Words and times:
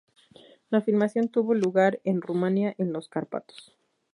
La 0.71 0.81
filmación 0.81 1.27
tuvo 1.29 1.53
lugar 1.53 1.99
en 2.05 2.23
Rumanía, 2.23 2.73
en 2.79 2.91
los 2.91 3.07
Cárpatos. 3.07 3.77